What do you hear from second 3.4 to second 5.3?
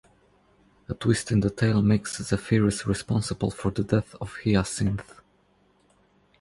for the death of Hyacinth.